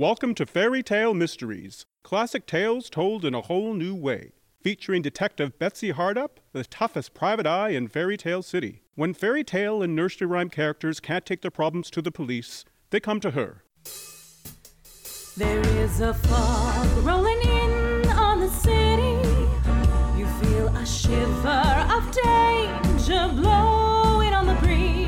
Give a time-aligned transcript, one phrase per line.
[0.00, 4.32] Welcome to Fairy Tale Mysteries, classic tales told in a whole new way.
[4.62, 8.80] Featuring Detective Betsy Hardup, the toughest private eye in Fairy Tale City.
[8.94, 12.98] When fairy tale and nursery rhyme characters can't take their problems to the police, they
[12.98, 13.62] come to her.
[15.36, 19.18] There is a fog rolling in on the city.
[20.18, 24.99] You feel a shiver of danger blowing on the breeze.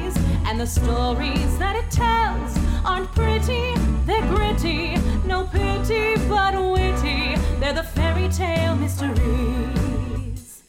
[0.53, 3.75] And the stories that it tells aren't pretty,
[4.05, 4.96] they're gritty.
[5.25, 7.36] No pity, but witty.
[7.58, 10.63] They're the fairy tale mysteries.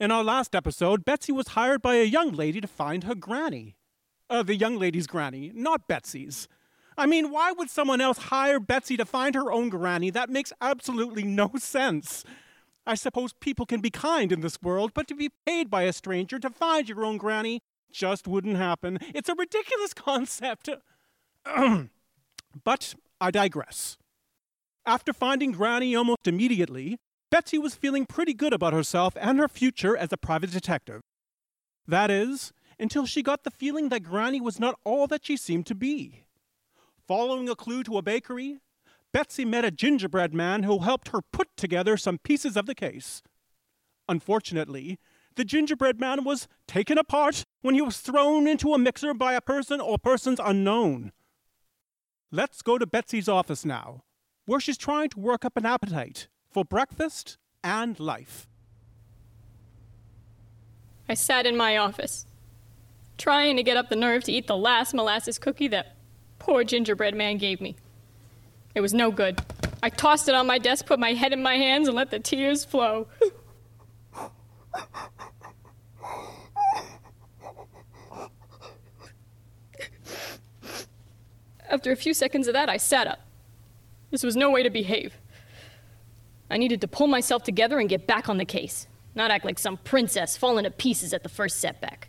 [0.00, 3.76] In our last episode, Betsy was hired by a young lady to find her granny.
[4.30, 6.48] Uh, the young lady's granny, not Betsy's.
[6.96, 10.10] I mean, why would someone else hire Betsy to find her own granny?
[10.10, 12.24] That makes absolutely no sense.
[12.86, 15.92] I suppose people can be kind in this world, but to be paid by a
[15.92, 17.60] stranger to find your own granny
[17.92, 18.98] just wouldn't happen.
[19.14, 20.68] It's a ridiculous concept.
[22.64, 23.96] but I digress.
[24.84, 26.98] After finding Granny almost immediately,
[27.30, 31.02] Betsy was feeling pretty good about herself and her future as a private detective.
[31.86, 35.66] That is, until she got the feeling that Granny was not all that she seemed
[35.66, 36.21] to be.
[37.08, 38.58] Following a clue to a bakery,
[39.12, 43.22] Betsy met a gingerbread man who helped her put together some pieces of the case.
[44.08, 44.98] Unfortunately,
[45.34, 49.40] the gingerbread man was taken apart when he was thrown into a mixer by a
[49.40, 51.12] person or persons unknown.
[52.30, 54.04] Let's go to Betsy's office now,
[54.46, 58.48] where she's trying to work up an appetite for breakfast and life.
[61.08, 62.26] I sat in my office,
[63.18, 65.96] trying to get up the nerve to eat the last molasses cookie that
[66.42, 67.76] poor gingerbread man gave me.
[68.74, 69.40] It was no good.
[69.80, 72.18] I tossed it on my desk, put my head in my hands, and let the
[72.18, 73.06] tears flow.
[81.70, 83.20] After a few seconds of that, I sat up.
[84.10, 85.14] This was no way to behave.
[86.50, 89.58] I needed to pull myself together and get back on the case, not act like
[89.58, 92.08] some princess falling to pieces at the first setback.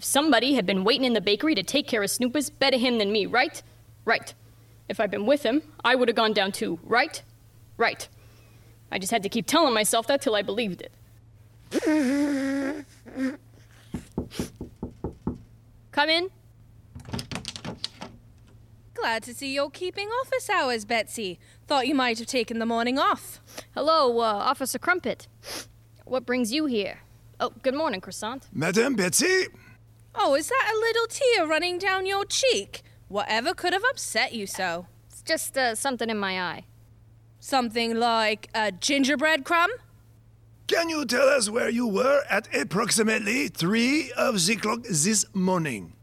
[0.00, 2.96] If somebody had been waiting in the bakery to take care of Snoopers, better him
[2.96, 3.62] than me, right?
[4.06, 4.32] Right.
[4.88, 7.22] If I'd been with him, I would have gone down too, right?
[7.76, 8.08] Right.
[8.90, 10.90] I just had to keep telling myself that till I believed it.
[15.92, 16.30] Come in.
[18.94, 21.38] Glad to see you're keeping office hours, Betsy.
[21.66, 23.38] Thought you might have taken the morning off.
[23.74, 25.28] Hello, uh, Officer Crumpet.
[26.06, 27.00] What brings you here?
[27.38, 28.48] Oh, good morning, Croissant.
[28.54, 29.48] Madame Betsy?
[30.14, 32.82] Oh, is that a little tear running down your cheek?
[33.08, 34.86] Whatever could have upset you so?
[35.08, 36.64] It's just uh, something in my eye.
[37.38, 39.70] Something like a gingerbread crumb?
[40.66, 45.94] Can you tell us where you were at approximately 3 of the clock this morning?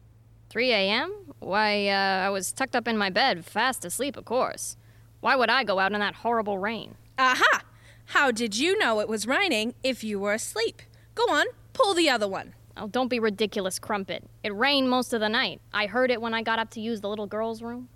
[0.50, 1.14] 3 a.m.?
[1.40, 4.76] Why, uh, I was tucked up in my bed, fast asleep, of course.
[5.20, 6.96] Why would I go out in that horrible rain?
[7.18, 7.62] Aha!
[8.08, 10.82] How did you know it was raining if you were asleep?
[11.16, 12.54] Go on, pull the other one.
[12.80, 14.24] Oh, don't be ridiculous, Crumpet.
[14.44, 15.62] It rained most of the night.
[15.74, 17.90] I heard it when I got up to use the little girl's room.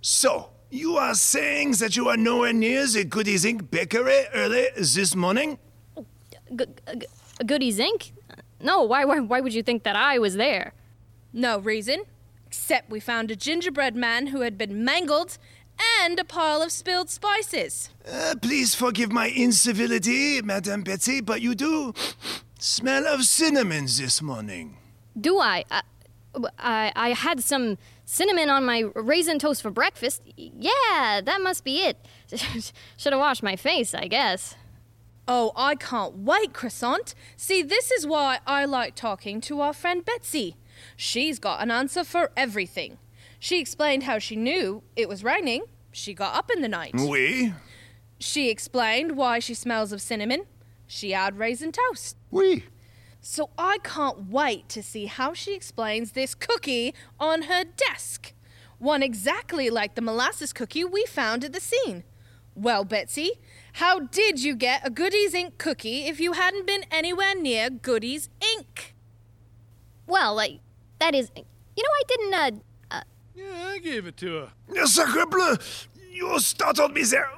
[0.00, 3.70] So, you are saying that you are nowhere near the Goodies Inc.
[3.70, 5.58] bakery early this morning?
[6.54, 6.64] G-
[6.98, 7.06] g-
[7.46, 8.12] Goodies Inc.?
[8.60, 10.72] No, why, why, why would you think that I was there?
[11.32, 12.02] No reason.
[12.46, 15.38] Except we found a gingerbread man who had been mangled
[16.02, 17.90] and a pile of spilled spices.
[18.10, 21.92] Uh, please forgive my incivility, Madame Betsy, but you do
[22.58, 24.76] smell of cinnamon this morning.
[25.18, 25.64] Do I?
[25.70, 25.82] Uh,
[26.58, 30.22] I, I had some cinnamon on my raisin toast for breakfast.
[30.36, 32.04] Yeah, that must be it.
[32.96, 34.54] Should have washed my face, I guess.
[35.28, 37.14] Oh, I can't wait, Croissant.
[37.36, 40.56] See, this is why I like talking to our friend Betsy.
[40.96, 42.98] She's got an answer for everything.
[43.38, 45.64] She explained how she knew it was raining.
[45.90, 46.94] She got up in the night.
[46.94, 47.54] Oui?
[48.18, 50.46] She explained why she smells of cinnamon.
[50.86, 52.16] She had raisin toast.
[52.36, 52.64] Oui.
[53.20, 58.34] So I can't wait to see how she explains this cookie on her desk.
[58.78, 62.04] One exactly like the molasses cookie we found at the scene.
[62.54, 63.32] Well, Betsy,
[63.74, 65.58] how did you get a Goodies Inc.
[65.58, 68.92] cookie if you hadn't been anywhere near Goodies Inc.?
[70.06, 70.60] Well, like,
[70.98, 71.30] that is.
[71.34, 72.96] You know, I didn't, uh.
[72.96, 73.00] uh
[73.34, 74.86] Yeah, I gave it to her.
[74.86, 75.56] Sacre bleu!
[76.10, 77.28] You startled me there.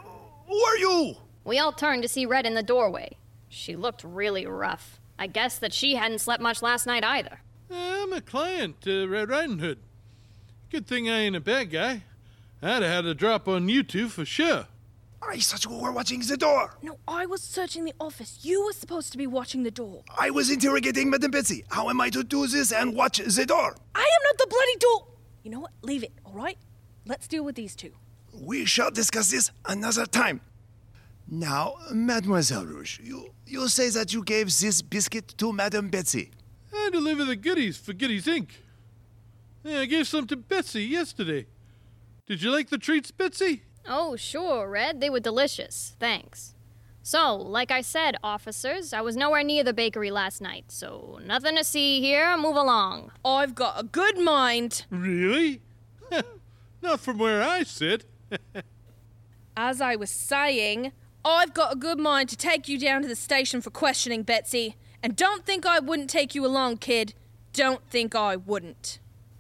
[0.47, 1.17] Who are you?
[1.45, 3.18] we all turned to see Red in the doorway.
[3.49, 5.01] She looked really rough.
[5.19, 7.41] I guess that she hadn't slept much last night either.
[7.71, 9.79] I'm a client, uh, Red Riding Hood.
[10.71, 12.05] Good thing I ain't a bad guy.
[12.63, 14.67] I'd have had a drop on you two for sure.
[15.21, 16.77] I thought you were watching the door.
[16.83, 18.39] No, I was searching the office.
[18.43, 20.03] You were supposed to be watching the door.
[20.17, 21.65] I was interrogating Madame Betsy.
[21.71, 23.77] How am I to do this and watch the door?
[23.95, 25.07] I am not the bloody door!
[25.43, 25.73] You know what?
[25.83, 26.59] Leave it, alright?
[27.05, 27.93] Let's deal with these two.
[28.33, 30.41] We shall discuss this another time.
[31.31, 36.31] Now, Mademoiselle Rouge, you, you say that you gave this biscuit to Madame Betsy.
[36.73, 38.49] I deliver the goodies for Goodies Inc.
[39.63, 41.47] Yeah, I gave some to Betsy yesterday.
[42.27, 43.65] Did you like the treats, Betsy?
[43.87, 45.03] Oh, sure, Red.
[45.03, 45.97] They were delicious.
[46.01, 46.55] Thanks.
[47.03, 51.57] So, like I said, officers, I was nowhere near the bakery last night, so nothing
[51.57, 52.37] to see here.
[52.39, 53.13] Move along.
[53.23, 54.87] I've got a good mind.
[54.91, 55.61] Really?
[56.83, 58.07] Not from where I sit.
[59.57, 60.93] As I was saying,
[61.29, 64.77] I've got a good mind to take you down to the station for questioning, Betsy.
[65.03, 67.15] And don't think I wouldn't take you along, kid.
[67.53, 68.99] Don't think I wouldn't.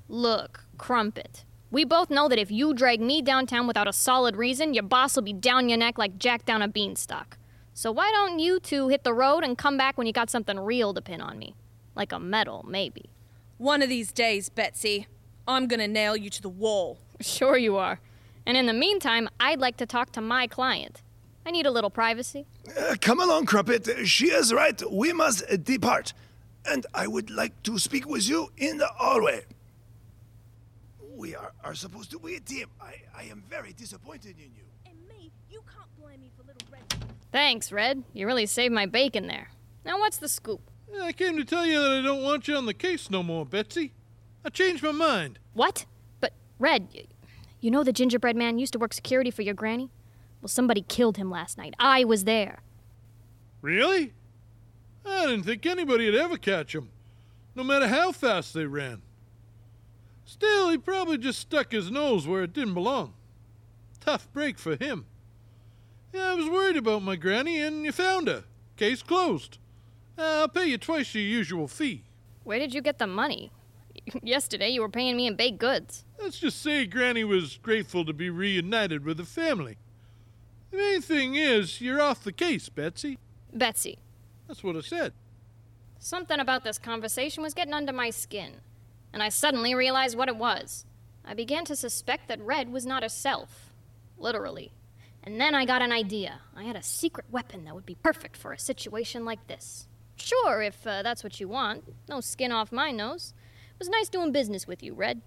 [0.08, 1.44] Look, Crumpet.
[1.70, 5.17] We both know that if you drag me downtown without a solid reason, your boss
[5.17, 7.37] will be down your neck like Jack down a beanstalk.
[7.75, 10.58] So why don't you two hit the road and come back when you got something
[10.58, 11.55] real to pin on me?
[11.94, 13.11] Like a medal, maybe.
[13.56, 15.06] One of these days, Betsy,
[15.46, 16.99] I'm gonna nail you to the wall.
[17.20, 17.99] Sure you are.
[18.46, 21.02] And in the meantime, I'd like to talk to my client.
[21.49, 22.45] I need a little privacy.
[22.79, 24.06] Uh, come along, Crumpet.
[24.06, 24.79] She is right.
[24.93, 26.12] We must depart.
[26.67, 29.47] And I would like to speak with you in the hallway.
[31.17, 32.67] We are, are supposed to be a team.
[32.79, 34.65] I, I am very disappointed in you.
[34.85, 36.83] And me, you can't blame me for little red.
[37.33, 38.03] Thanks, Red.
[38.12, 39.49] You really saved my bacon there.
[39.87, 40.61] Now, what's the scoop?
[41.03, 43.47] I came to tell you that I don't want you on the case no more,
[43.47, 43.95] Betsy.
[44.45, 45.39] I changed my mind.
[45.55, 45.87] What?
[46.21, 47.05] But, Red, y-
[47.59, 49.89] you know the gingerbread man used to work security for your granny?
[50.40, 51.75] Well, somebody killed him last night.
[51.79, 52.62] I was there.
[53.61, 54.12] Really?
[55.05, 56.90] I didn't think anybody'd ever catch him,
[57.55, 59.02] no matter how fast they ran.
[60.25, 63.14] Still, he probably just stuck his nose where it didn't belong.
[64.00, 65.06] Tough break for him.
[66.12, 68.44] Yeah, I was worried about my granny, and you found her.
[68.76, 69.58] Case closed.
[70.19, 72.05] Uh, I'll pay you twice your usual fee.
[72.44, 73.50] Where did you get the money?
[74.23, 76.05] Yesterday, you were paying me in baked goods.
[76.20, 79.79] Let's just say Granny was grateful to be reunited with her family.
[80.70, 83.19] The main thing is, you're off the case, Betsy.
[83.53, 83.99] Betsy,
[84.47, 85.12] That's what I said.
[85.99, 88.56] something about this conversation was getting under my skin,
[89.12, 90.85] and I suddenly realized what it was.
[91.25, 93.70] I began to suspect that Red was not herself.
[94.19, 94.73] Literally.
[95.23, 96.41] And then I got an idea.
[96.56, 99.87] I had a secret weapon that would be perfect for a situation like this.
[100.17, 101.85] Sure, if uh, that's what you want.
[102.09, 103.35] No skin off my nose.
[103.73, 105.21] It was nice doing business with you, Red.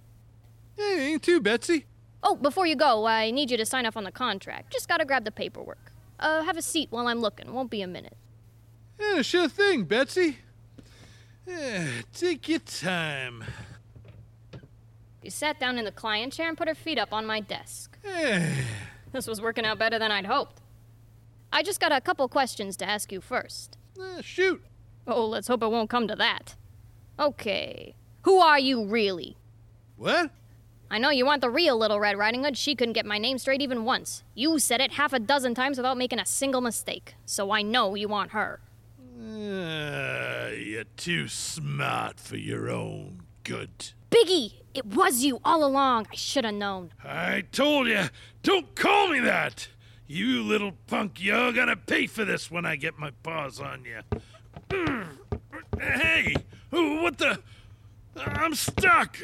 [0.75, 1.85] Hey, ain't too, Betsy.
[2.23, 4.71] Oh, before you go, I need you to sign off on the contract.
[4.71, 5.91] Just gotta grab the paperwork.
[6.19, 7.53] Uh, have a seat while I'm looking.
[7.53, 8.15] Won't be a minute.
[9.00, 10.38] Yeah, sure thing, Betsy.
[11.47, 13.44] Yeah, take your time.
[15.23, 17.97] She sat down in the client chair and put her feet up on my desk.
[19.12, 20.62] This was working out better than I'd hoped.
[21.51, 23.77] I just got a couple questions to ask you first.
[24.00, 24.63] eh, shoot.
[25.07, 26.56] Oh, let's hope it won't come to that.
[27.19, 27.95] Okay.
[28.23, 29.35] Who are you really?
[29.97, 30.31] What?
[30.91, 32.57] I know you want the real Little Red Riding Hood.
[32.57, 34.23] She couldn't get my name straight even once.
[34.35, 37.15] You said it half a dozen times without making a single mistake.
[37.25, 38.59] So I know you want her.
[39.17, 43.93] Uh, you're too smart for your own good.
[44.11, 44.55] Biggie!
[44.73, 46.07] It was you all along.
[46.11, 46.91] I should have known.
[47.01, 48.09] I told you,
[48.44, 49.69] don't call me that.
[50.07, 55.04] You little punk, you're gonna pay for this when I get my paws on you.
[55.80, 56.35] Hey,
[56.69, 57.39] what the?
[58.16, 59.18] I'm stuck.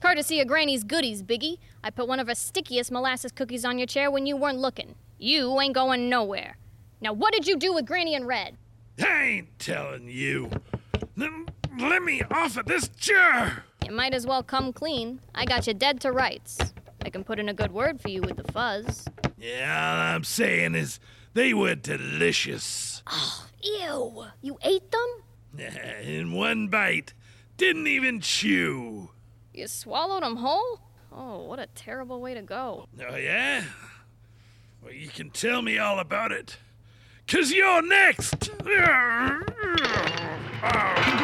[0.00, 1.58] Courtesy of Granny's goodies, Biggie.
[1.82, 4.94] I put one of her stickiest molasses cookies on your chair when you weren't looking.
[5.18, 6.56] You ain't going nowhere.
[7.00, 8.56] Now, what did you do with Granny and Red?
[9.00, 10.50] I ain't telling you.
[11.16, 11.46] Then
[11.78, 13.64] let me off of this chair.
[13.84, 15.20] You might as well come clean.
[15.34, 16.58] I got you dead to rights.
[17.04, 19.06] I can put in a good word for you with the fuzz.
[19.38, 20.98] Yeah, all I'm saying is
[21.34, 23.02] they were delicious.
[23.06, 24.24] Oh, ew!
[24.42, 25.66] You ate them?
[26.02, 27.14] In one bite.
[27.56, 29.10] Didn't even chew.
[29.56, 30.80] You swallowed them whole?
[31.10, 32.86] Oh, what a terrible way to go.
[33.08, 33.64] Oh, yeah?
[34.82, 36.58] Well, you can tell me all about it.
[37.26, 38.34] Cause you're next!
[38.44, 38.50] He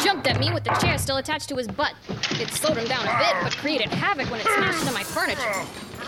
[0.03, 1.93] jumped at me with the chair still attached to his butt.
[2.41, 5.53] It slowed him down a bit, but created havoc when it smashed into my furniture.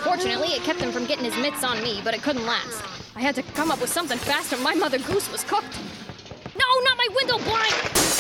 [0.03, 2.83] Fortunately, it kept him from getting his mitts on me, but it couldn't last.
[3.15, 4.57] I had to come up with something faster.
[4.57, 5.79] my mother goose was cooked.
[6.57, 8.14] No, not my window blind!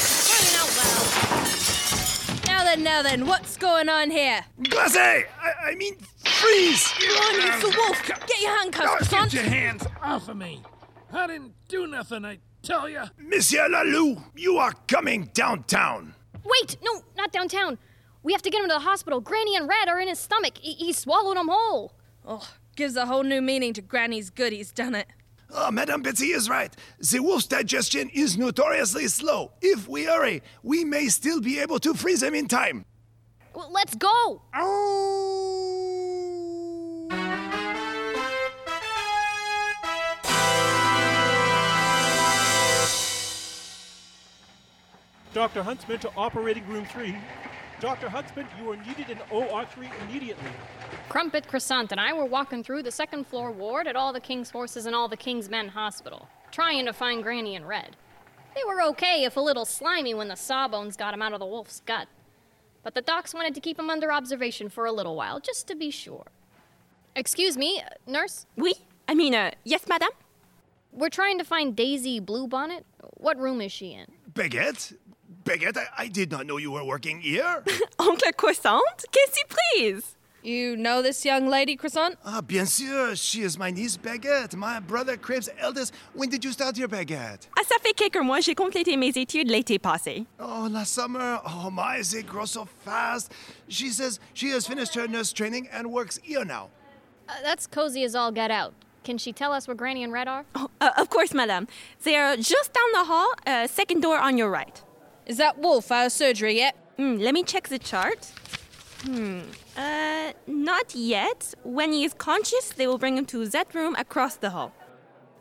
[2.64, 2.92] Crying out.
[2.94, 4.44] Now then, now then, what's going on here?
[4.62, 5.24] Glacé!
[5.40, 6.92] I, I mean, freeze!
[6.92, 8.06] Come on, it's the wolf!
[8.06, 9.32] Get your handcuffs, ah, Get cunt!
[9.34, 10.62] your hands off of me!
[11.12, 13.06] I didn't do nothing, I tell ya.
[13.18, 16.14] Monsieur Lalou, you are coming downtown.
[16.44, 17.78] Wait, no, not downtown.
[18.22, 19.20] We have to get him to the hospital.
[19.20, 20.58] Granny and Red are in his stomach.
[20.58, 21.92] He, he swallowed them whole.
[22.26, 25.06] Oh, Gives a whole new meaning to Granny's goodies, done it?
[25.56, 26.74] Oh, Madame Betsy is right.
[26.98, 29.52] The wolf's digestion is notoriously slow.
[29.62, 32.84] If we hurry, we may still be able to freeze him in time.
[33.54, 34.42] Well, let's go!
[45.32, 45.62] Dr.
[45.62, 47.14] Huntsman to operating room 3.
[47.84, 48.08] Dr.
[48.08, 50.48] Huntsman, you are needed in OR3 immediately.
[51.10, 54.48] Crumpet, Croissant, and I were walking through the second floor ward at all the King's
[54.48, 57.94] Horses and all the King's Men Hospital, trying to find Granny and Red.
[58.54, 61.46] They were okay if a little slimy when the sawbones got 'em out of the
[61.46, 62.08] wolf's gut.
[62.82, 65.74] But the docs wanted to keep 'em under observation for a little while, just to
[65.74, 66.28] be sure.
[67.14, 68.46] Excuse me, uh, nurse?
[68.56, 68.72] Oui?
[69.06, 70.08] I mean, uh, yes, madame?
[70.90, 72.84] We're trying to find Daisy Bluebonnet.
[73.18, 74.06] What room is she in?
[74.32, 74.96] Baguette?
[75.44, 77.62] Baguette, I, I did not know you were working here.
[77.98, 78.80] Oncle Croissant?
[79.12, 80.16] Quelle surprise!
[80.42, 82.16] You know this young lady, Croissant?
[82.24, 85.94] ah, bien sûr, she is my niece Baguette, my brother Crib's eldest.
[86.12, 87.48] When did you start here, Baguette?
[87.58, 90.26] Ah, ça fait quelques mois, j'ai complété mes études l'été passé.
[90.38, 91.40] Oh, last summer.
[91.46, 93.32] Oh my, they grow so fast.
[93.68, 96.68] She says she has finished her nurse training and works here now.
[97.28, 98.74] Uh, that's cozy as all get out.
[99.02, 100.44] Can she tell us where Granny and Red are?
[100.54, 101.68] Oh, uh, of course, madame.
[102.02, 104.82] They are just down the hall, uh, second door on your right.
[105.26, 106.76] Is that wolf out of surgery yet?
[106.96, 108.30] Hmm, let me check the chart.
[109.02, 109.40] Hmm.
[109.76, 111.54] Uh, not yet.
[111.64, 114.72] When he is conscious, they will bring him to that room across the hall.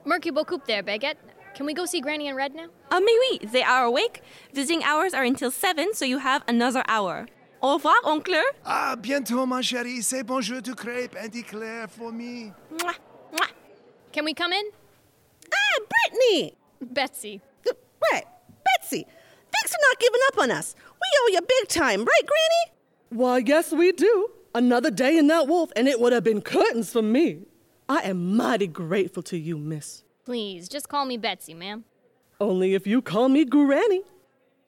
[0.06, 1.16] Murky beaucoup there, Baguette.
[1.56, 2.68] Can we go see Granny and Red now?
[2.92, 4.22] Ah, mais oui, they are awake.
[4.54, 7.28] Visiting hours are until 7, so you have another hour.
[7.62, 8.42] Au revoir, oncle.
[8.66, 10.02] Ah, bientôt, ma chérie.
[10.04, 12.52] Say bonjour to Crepe and Eclair for me.
[12.74, 12.96] Mwah,
[13.32, 13.50] mwah.
[14.12, 14.66] Can we come in?
[15.54, 16.56] Ah, Brittany!
[16.82, 17.42] Betsy.
[17.70, 17.74] Uh,
[18.12, 18.26] Right,
[18.66, 19.06] Betsy.
[19.54, 20.76] Thanks for not giving up on us.
[20.92, 22.78] We owe you big time, right, Granny?
[23.10, 24.30] Why, yes, we do.
[24.56, 27.40] Another day in that wolf, and it would have been curtains for me.
[27.90, 30.04] I am mighty grateful to you, miss.
[30.26, 31.84] Please, just call me Betsy, ma'am.
[32.40, 34.02] Only if you call me Granny.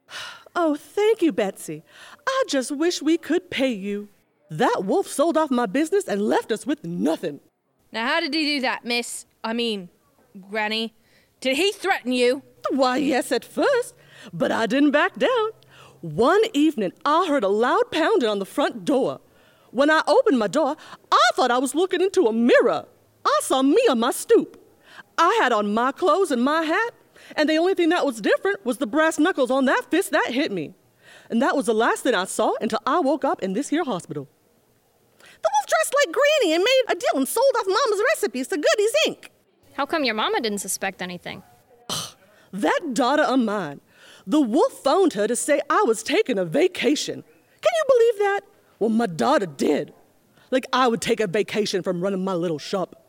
[0.58, 1.84] Oh, thank you, Betsy.
[2.26, 4.08] I just wish we could pay you.
[4.50, 7.42] That wolf sold off my business and left us with nothing.
[7.92, 9.26] Now, how did he do that, miss?
[9.44, 9.90] I mean,
[10.50, 10.94] Granny.
[11.42, 12.42] Did he threaten you?
[12.70, 13.95] Why, yes, at first,
[14.34, 15.50] but I didn't back down.
[16.02, 19.20] One evening, I heard a loud pounding on the front door.
[19.72, 20.76] When I opened my door,
[21.12, 22.86] I thought I was looking into a mirror.
[23.26, 24.62] I saw me on my stoop.
[25.18, 26.94] I had on my clothes and my hat,
[27.36, 30.32] and the only thing that was different was the brass knuckles on that fist that
[30.32, 30.76] hit me.
[31.30, 33.84] And that was the last thing I saw until I woke up in this here
[33.84, 34.28] hospital.
[35.20, 38.58] The wolf dressed like Granny and made a deal and sold off Mama's recipes to
[38.58, 39.30] Goodies Inc.
[39.74, 41.44] How come your mama didn't suspect anything?
[42.54, 43.82] That daughter of mine,
[44.28, 47.24] the wolf phoned her to say I was taking a vacation.
[47.24, 48.42] Can you believe that?
[48.80, 49.94] Well, my daughter did.
[50.52, 53.02] Like I would take a vacation from running my little shop.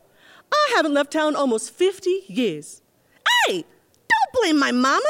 [0.51, 2.81] I haven't left town almost 50 years.
[3.47, 5.03] Hey, don't blame my mama.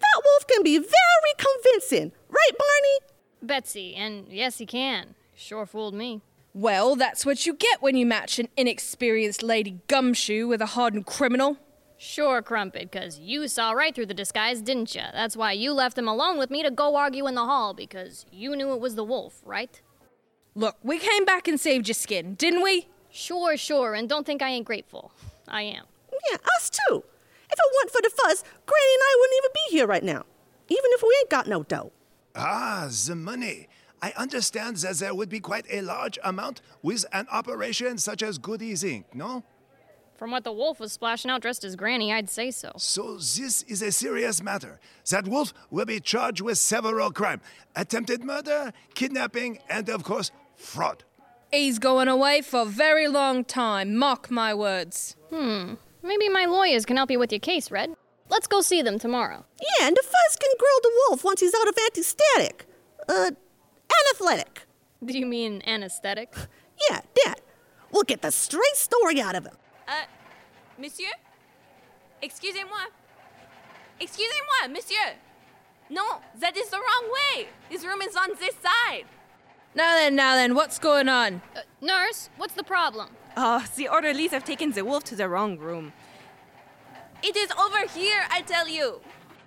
[0.00, 2.12] That wolf can be very convincing.
[2.28, 3.12] Right, Barney?
[3.42, 5.14] Betsy, and yes, he can.
[5.34, 6.22] Sure fooled me.
[6.52, 11.06] Well, that's what you get when you match an inexperienced lady gumshoe with a hardened
[11.06, 11.58] criminal.
[12.02, 15.02] Sure, Crumpet, because you saw right through the disguise, didn't you?
[15.12, 18.24] That's why you left him alone with me to go argue in the hall, because
[18.32, 19.82] you knew it was the wolf, right?
[20.54, 22.88] Look, we came back and saved your skin, didn't we?
[23.10, 25.12] Sure, sure, and don't think I ain't grateful.
[25.46, 25.84] I am.
[26.30, 27.04] Yeah, us too.
[27.50, 30.24] If it weren't for the fuzz, Granny and I wouldn't even be here right now.
[30.68, 31.92] Even if we ain't got no dough.
[32.34, 33.68] Ah, the money.
[34.00, 38.38] I understand that there would be quite a large amount with an operation such as
[38.38, 39.44] Goodies Inc., no?
[40.20, 42.72] From what the wolf was splashing out dressed as Granny, I'd say so.
[42.76, 44.78] So this is a serious matter.
[45.08, 47.40] That wolf will be charged with several crimes.
[47.74, 51.04] Attempted murder, kidnapping, and of course, fraud.
[51.50, 55.16] He's going away for a very long time, mark my words.
[55.30, 55.76] Hmm.
[56.02, 57.96] Maybe my lawyers can help you with your case, Red.
[58.28, 59.46] Let's go see them tomorrow.
[59.58, 62.66] Yeah, and the fuzz can grill the wolf once he's out of anti-static.
[63.08, 63.30] Uh,
[63.88, 64.66] anaphletic.
[65.02, 66.34] Do you mean anesthetic?
[66.90, 67.36] Yeah, that.
[67.92, 69.54] We'll get the straight story out of him.
[69.90, 70.04] Uh,
[70.78, 71.10] monsieur?
[72.22, 72.86] Excusez-moi.
[73.98, 75.16] Excusez-moi, monsieur.
[75.90, 77.48] No, that is the wrong way.
[77.68, 79.06] This room is on this side.
[79.74, 81.42] Now then, now then, what's going on?
[81.56, 83.08] Uh, nurse, what's the problem?
[83.36, 85.92] Oh, the orderlies have taken the wolf to the wrong room.
[87.22, 89.00] It is over here, I tell you.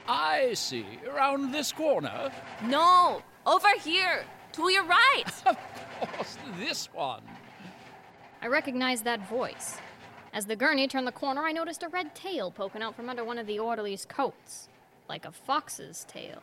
[0.07, 0.85] I see.
[1.09, 2.31] Around this corner.
[2.63, 5.23] No, over here, to your right.
[6.01, 7.23] Of course, this one.
[8.41, 9.77] I recognize that voice.
[10.33, 13.23] As the gurney turned the corner, I noticed a red tail poking out from under
[13.23, 14.67] one of the orderly's coats,
[15.07, 16.41] like a fox's tail.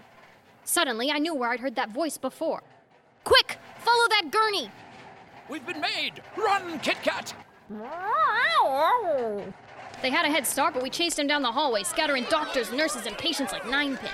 [0.62, 2.62] Suddenly, I knew where I'd heard that voice before.
[3.24, 3.58] Quick!
[3.80, 4.70] Follow that gurney!
[5.48, 6.22] We've been made.
[6.36, 7.34] Run, Kit Kat.
[10.02, 13.06] They had a head start, but we chased him down the hallway, scattering doctors, nurses,
[13.06, 14.12] and patients like ninepins.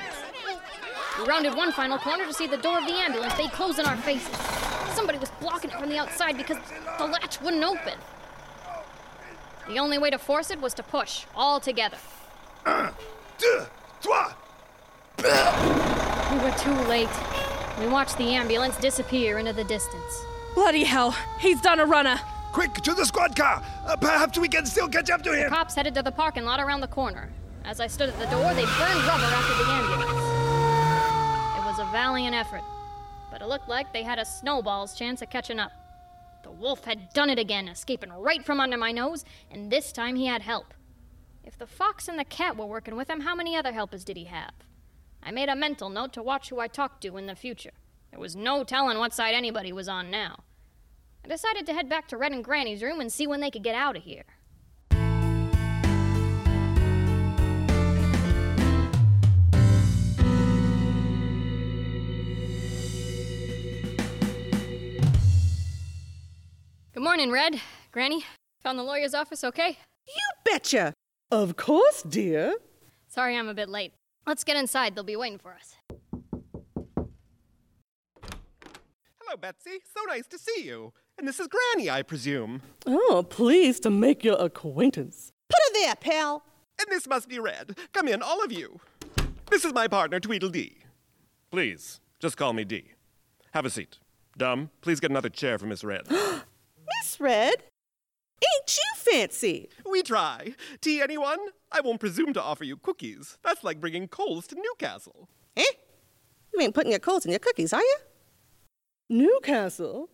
[1.19, 3.85] We rounded one final corner to see the door of the ambulance bay close in
[3.85, 4.35] our faces.
[4.95, 6.57] Somebody was blocking it from the outside because
[6.99, 7.99] the latch wouldn't open.
[9.69, 11.99] The only way to force it was to push, all together.
[12.67, 12.91] Un,
[13.39, 13.67] deux,
[14.01, 14.33] trois.
[15.19, 17.09] We were too late.
[17.81, 20.25] We watched the ambulance disappear into the distance.
[20.55, 22.19] Bloody hell, he's done a runner.
[22.53, 23.63] Quick, to the squad car.
[23.87, 25.51] Uh, perhaps we can still catch up to him.
[25.51, 27.29] Cops headed to the parking lot around the corner.
[27.65, 30.11] As I stood at the door, they burned rubber after the ambulance.
[31.59, 32.63] It was a valiant effort,
[33.31, 35.73] but it looked like they had a snowball's chance of catching up.
[36.47, 40.15] The wolf had done it again, escaping right from under my nose, and this time
[40.15, 40.75] he had help.
[41.43, 44.17] If the fox and the cat were working with him, how many other helpers did
[44.17, 44.53] he have?
[45.21, 47.73] I made a mental note to watch who I talked to in the future.
[48.13, 50.45] There was no telling what side anybody was on now.
[51.25, 53.65] I decided to head back to Red and Granny's room and see when they could
[53.65, 54.27] get out of here.
[66.97, 67.61] Good morning, Red.
[67.93, 68.25] Granny,
[68.63, 69.77] found the lawyer's office okay?
[70.09, 70.95] You betcha.
[71.31, 72.55] Of course, dear.
[73.07, 73.93] Sorry I'm a bit late.
[74.27, 75.77] Let's get inside, they'll be waiting for us.
[79.21, 79.81] Hello, Betsy.
[79.95, 80.95] So nice to see you.
[81.19, 82.63] And this is Granny, I presume.
[82.87, 85.33] Oh, pleased to make your acquaintance.
[85.51, 86.45] Put her there, pal.
[86.81, 87.77] And this must be Red.
[87.93, 88.81] Come in, all of you.
[89.51, 90.79] This is my partner, Tweedledee.
[91.51, 92.93] Please, just call me D.
[93.53, 93.99] Have a seat.
[94.39, 96.07] Dumb, please get another chair for Miss Red.
[97.17, 97.55] Miss Red,
[98.45, 99.71] ain't you fancy?
[99.91, 100.55] we try.
[100.83, 101.39] Tea, anyone?
[101.73, 103.39] I won't presume to offer you cookies.
[103.43, 105.31] That's like bringing coals to Newcastle.
[105.57, 105.63] Eh?
[106.53, 107.97] You ain't putting your coals in your cookies, are you?
[109.09, 110.11] Newcastle?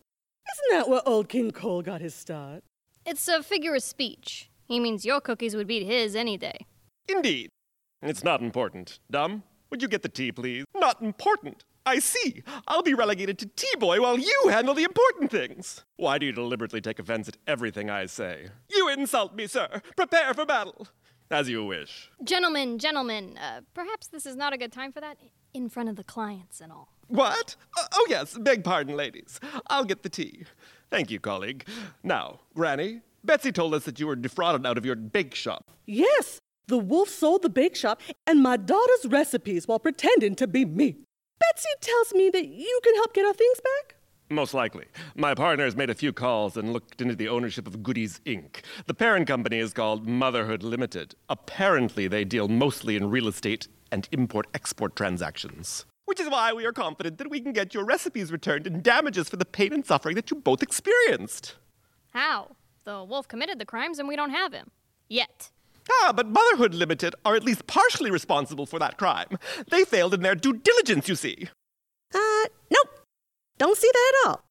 [0.53, 2.63] Isn't that where old King Cole got his start?
[3.05, 4.49] It's a figure of speech.
[4.69, 6.65] He means your cookies would beat his any day.
[7.09, 7.49] Indeed.
[8.01, 8.99] It's not important.
[9.11, 10.63] Dumb, would you get the tea, please?
[10.73, 11.65] Not important.
[11.85, 12.43] I see.
[12.67, 15.83] I'll be relegated to tea boy while you handle the important things.
[15.97, 18.47] Why do you deliberately take offense at everything I say?
[18.69, 19.81] You insult me, sir.
[19.97, 20.87] Prepare for battle.
[21.29, 22.11] As you wish.
[22.23, 25.17] Gentlemen, gentlemen, uh, perhaps this is not a good time for that.
[25.53, 26.89] In front of the clients and all.
[27.07, 27.55] What?
[27.77, 28.37] Uh, oh, yes.
[28.37, 29.39] Beg pardon, ladies.
[29.67, 30.45] I'll get the tea.
[30.89, 31.67] Thank you, colleague.
[32.03, 35.71] Now, Granny, Betsy told us that you were defrauded out of your bake shop.
[35.85, 40.65] Yes, the wolf sold the bake shop and my daughter's recipes while pretending to be
[40.65, 40.97] me.
[41.39, 43.95] Betsy tells me that you can help get our things back.
[44.29, 44.85] Most likely.
[45.15, 48.61] My partner has made a few calls and looked into the ownership of Goodies Inc.
[48.87, 51.15] The parent company is called Motherhood Limited.
[51.29, 55.85] Apparently, they deal mostly in real estate and import export transactions.
[56.05, 59.29] Which is why we are confident that we can get your recipes returned and damages
[59.29, 61.55] for the pain and suffering that you both experienced.
[62.11, 62.55] How?
[62.85, 64.71] The wolf committed the crimes and we don't have him.
[65.07, 65.51] Yet.
[65.91, 69.37] Ah, but Motherhood Limited are at least partially responsible for that crime.
[69.69, 71.49] They failed in their due diligence, you see.
[72.13, 73.05] Uh, nope.
[73.57, 74.43] Don't see that at all.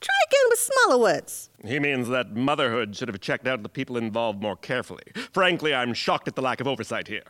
[0.00, 1.50] Try again with smaller words.
[1.62, 5.02] He means that Motherhood should have checked out the people involved more carefully.
[5.32, 7.24] Frankly, I'm shocked at the lack of oversight here.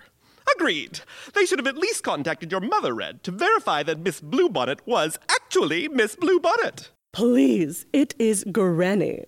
[0.56, 1.00] Agreed.
[1.34, 5.18] They should have at least contacted your mother, Red, to verify that Miss Bluebonnet was
[5.28, 6.90] actually Miss Bluebonnet.
[7.12, 9.24] Please, it is Granny.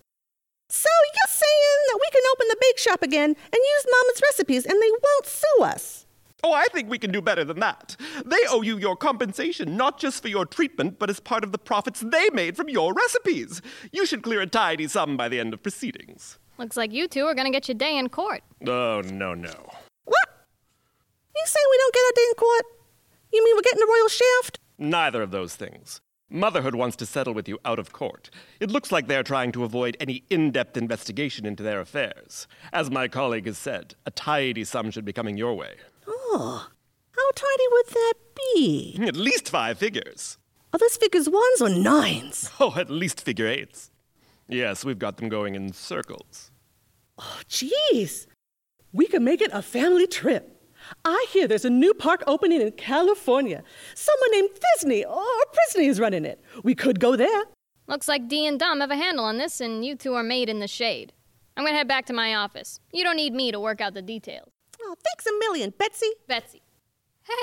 [0.73, 4.65] So you're saying that we can open the bake shop again and use Mama's recipes
[4.65, 6.07] and they won't sue us?
[6.43, 7.95] Oh, I think we can do better than that.
[8.25, 11.59] They owe you your compensation, not just for your treatment, but as part of the
[11.59, 13.61] profits they made from your recipes.
[13.91, 16.39] You should clear a tidy sum by the end of proceedings.
[16.57, 18.41] Looks like you two are gonna get your day in court.
[18.67, 19.53] Oh, no, no.
[20.05, 20.27] What?
[21.35, 22.65] You say we don't get our day in court?
[23.31, 24.59] You mean we're getting the royal shaft?
[24.79, 26.01] Neither of those things.
[26.35, 28.31] Motherhood wants to settle with you out of court.
[28.59, 32.47] It looks like they're trying to avoid any in depth investigation into their affairs.
[32.73, 35.75] As my colleague has said, a tidy sum should be coming your way.
[36.07, 36.67] Oh,
[37.11, 38.13] how tidy would that
[38.55, 38.97] be?
[39.07, 40.39] At least five figures.
[40.73, 42.49] Are those figures ones or nines?
[42.59, 43.91] Oh, at least figure eights.
[44.47, 46.49] Yes, we've got them going in circles.
[47.19, 48.25] Oh, jeez.
[48.91, 50.52] We could make it a family trip.
[51.05, 53.63] I hear there's a new park opening in California.
[53.95, 56.41] Someone named Disney or Prisney is running it.
[56.63, 57.43] We could go there.
[57.87, 60.49] Looks like D and Dom have a handle on this, and you two are made
[60.49, 61.13] in the shade.
[61.55, 62.79] I'm gonna head back to my office.
[62.91, 64.49] You don't need me to work out the details.
[64.81, 66.11] Oh, thanks a million, Betsy.
[66.27, 66.61] Betsy.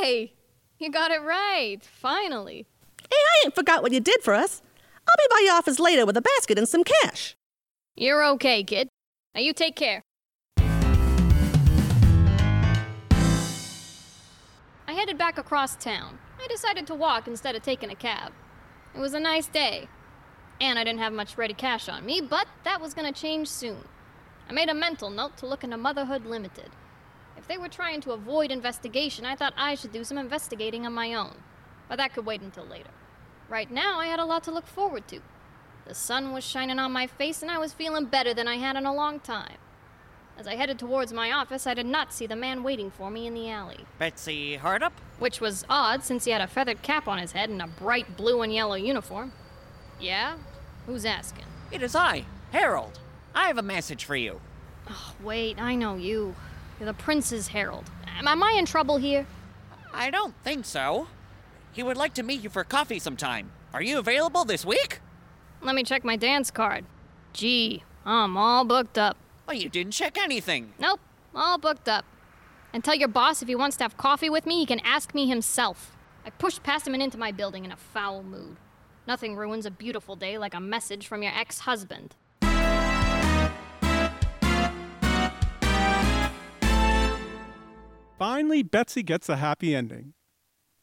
[0.00, 0.34] Hey,
[0.78, 1.78] you got it right.
[1.82, 2.66] Finally.
[3.02, 4.62] Hey, I ain't forgot what you did for us.
[5.08, 7.34] I'll be by your office later with a basket and some cash.
[7.96, 8.88] You're okay, kid.
[9.34, 10.02] Now you take care.
[15.00, 16.18] Headed back across town.
[16.38, 18.34] I decided to walk instead of taking a cab.
[18.94, 19.88] It was a nice day.
[20.60, 23.88] And I didn't have much ready cash on me, but that was gonna change soon.
[24.46, 26.68] I made a mental note to look into Motherhood Limited.
[27.38, 30.92] If they were trying to avoid investigation, I thought I should do some investigating on
[30.92, 31.36] my own.
[31.88, 32.90] But that could wait until later.
[33.48, 35.20] Right now, I had a lot to look forward to.
[35.86, 38.76] The sun was shining on my face, and I was feeling better than I had
[38.76, 39.56] in a long time.
[40.40, 43.26] As I headed towards my office, I did not see the man waiting for me
[43.26, 43.84] in the alley.
[43.98, 44.94] Betsy Hardup?
[45.18, 48.16] Which was odd since he had a feathered cap on his head and a bright
[48.16, 49.32] blue and yellow uniform.
[50.00, 50.38] Yeah?
[50.86, 51.44] Who's asking?
[51.70, 53.00] It is I, Harold.
[53.34, 54.40] I have a message for you.
[54.88, 56.34] Oh, wait, I know you.
[56.78, 57.90] You're the Prince's Herald.
[58.06, 59.26] Am, am I in trouble here?
[59.92, 61.08] I don't think so.
[61.70, 63.50] He would like to meet you for coffee sometime.
[63.74, 65.00] Are you available this week?
[65.60, 66.86] Let me check my dance card.
[67.34, 69.18] Gee, I'm all booked up.
[69.50, 70.74] Well, you didn't check anything.
[70.78, 71.00] Nope,
[71.34, 72.04] all booked up.
[72.72, 75.12] And tell your boss if he wants to have coffee with me, he can ask
[75.12, 75.96] me himself.
[76.24, 78.58] I pushed past him and into my building in a foul mood.
[79.08, 82.14] Nothing ruins a beautiful day like a message from your ex husband.
[88.16, 90.12] Finally, Betsy gets a happy ending.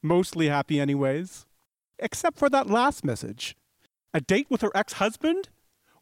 [0.04, 1.46] Mostly happy, anyways.
[2.00, 3.56] Except for that last message.
[4.14, 5.48] A date with her ex husband?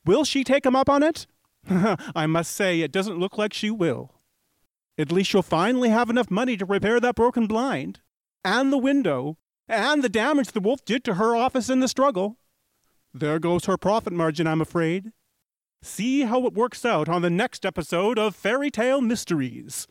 [0.04, 1.28] Will she take him up on it?
[2.15, 4.12] I must say, it doesn't look like she will.
[4.97, 7.99] At least she'll finally have enough money to repair that broken blind,
[8.43, 12.38] and the window, and the damage the wolf did to her office in the struggle.
[13.13, 15.12] There goes her profit margin, I'm afraid.
[15.82, 19.88] See how it works out on the next episode of Fairy Tale Mysteries.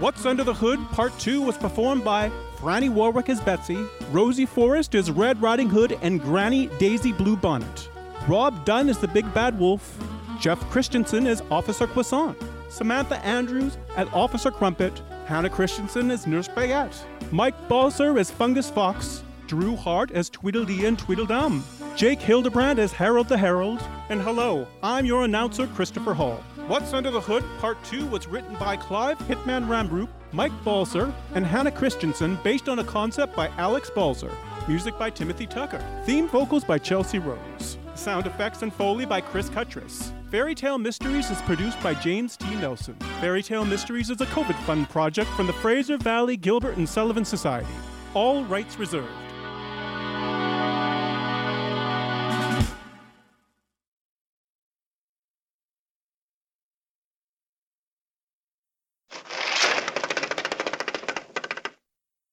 [0.00, 4.94] What's Under the Hood Part 2 was performed by Franny Warwick as Betsy, Rosie Forrest
[4.94, 7.88] as Red Riding Hood and Granny Daisy Bluebonnet,
[8.28, 9.98] Rob Dunn as the Big Bad Wolf,
[10.38, 12.36] Jeff Christensen as Officer Croissant,
[12.68, 19.24] Samantha Andrews as Officer Crumpet, Hannah Christensen as Nurse Baguette, Mike Balser as Fungus Fox,
[19.48, 21.64] Drew Hart as Tweedledee and Tweedledum,
[21.96, 23.80] Jake Hildebrand as Harold the Herald,
[24.10, 26.44] and hello, I'm your announcer, Christopher Hall.
[26.66, 31.46] What's Under the Hood Part 2 was written by Clive Hitman Rambrook, Mike Balser, and
[31.46, 34.30] Hannah Christensen based on a concept by Alex Balser.
[34.68, 35.82] Music by Timothy Tucker.
[36.04, 37.78] Theme vocals by Chelsea Rose.
[37.94, 40.12] Sound effects and Foley by Chris Cuttress.
[40.30, 42.54] Fairy Tale Mysteries is produced by James T.
[42.56, 42.96] Nelson.
[43.22, 47.24] Fairy Tale Mysteries is a COVID fund project from the Fraser Valley Gilbert and Sullivan
[47.24, 47.72] Society.
[48.12, 49.08] All rights reserved.